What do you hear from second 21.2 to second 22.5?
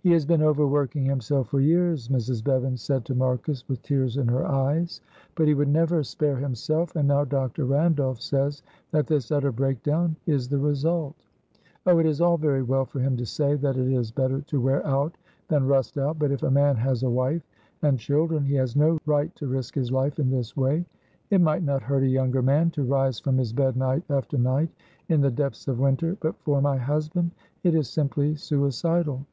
It might not hurt a younger